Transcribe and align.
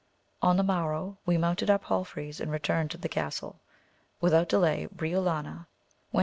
On 0.41 0.57
the 0.57 0.63
morrow 0.63 1.19
we 1.27 1.37
mounted 1.37 1.69
our 1.69 1.77
palfreys 1.77 2.39
and 2.41 2.51
re 2.51 2.57
turned 2.57 2.89
to 2.89 2.97
the 2.97 3.07
castle; 3.07 3.59
without 4.19 4.49
delay 4.49 4.87
Briolania 4.87 5.27
went 5.27 5.43
to 5.43 5.47
AMADIS 5.47 5.67
OF 5.67 6.11
GAUL. 6.13 6.19